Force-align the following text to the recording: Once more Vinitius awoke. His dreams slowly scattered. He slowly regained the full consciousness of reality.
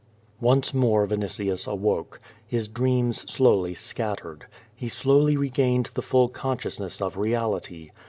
Once 0.39 0.73
more 0.73 1.05
Vinitius 1.05 1.67
awoke. 1.67 2.19
His 2.47 2.67
dreams 2.67 3.19
slowly 3.31 3.75
scattered. 3.75 4.47
He 4.75 4.89
slowly 4.89 5.37
regained 5.37 5.91
the 5.93 6.01
full 6.01 6.27
consciousness 6.27 7.03
of 7.03 7.17
reality. 7.17 7.91